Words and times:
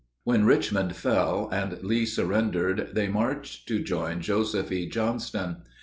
When 0.23 0.45
Richmond 0.45 0.95
fell, 0.95 1.47
and 1.51 1.77
Lee 1.83 2.07
surrendered, 2.07 2.89
they 2.93 3.07
marched 3.07 3.67
to 3.67 3.77
join 3.83 4.19
Joseph 4.19 4.71
E. 4.71 4.89
Johnston. 4.89 5.57